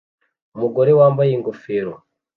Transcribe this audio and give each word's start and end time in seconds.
Umugore 0.55 0.91
wambaye 0.99 1.31
ingofero 1.33 1.93